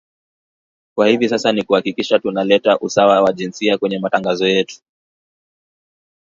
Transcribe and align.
kwa 0.95 1.07
hivi 1.07 1.29
sasa 1.29 1.51
ni 1.51 1.63
kuhakikisha 1.63 2.19
tuna 2.19 2.43
leta 2.43 2.77
usawa 2.79 3.21
wa 3.21 3.33
jinsia 3.33 3.77
kwenye 3.77 3.99
matangazo 3.99 4.47
yetu 4.47 4.81